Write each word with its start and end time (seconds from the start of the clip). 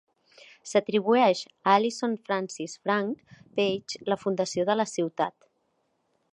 S'atribueix 0.69 1.43
a 1.49 1.75
Allison 1.81 2.15
Francis 2.29 2.75
"Frank" 2.87 3.37
Page 3.61 4.03
la 4.13 4.21
fundació 4.25 4.69
de 4.71 4.81
la 4.83 4.91
ciutat. 4.97 5.39